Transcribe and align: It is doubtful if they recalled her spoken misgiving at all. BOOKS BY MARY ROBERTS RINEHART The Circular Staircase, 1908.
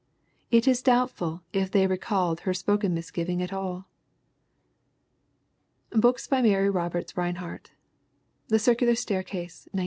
It 0.49 0.67
is 0.67 0.81
doubtful 0.81 1.43
if 1.53 1.69
they 1.69 1.85
recalled 1.85 2.39
her 2.39 2.55
spoken 2.55 2.95
misgiving 2.95 3.39
at 3.43 3.53
all. 3.53 3.87
BOOKS 5.91 6.25
BY 6.25 6.41
MARY 6.41 6.71
ROBERTS 6.71 7.15
RINEHART 7.15 7.69
The 8.47 8.57
Circular 8.57 8.95
Staircase, 8.95 9.67
1908. 9.73 9.79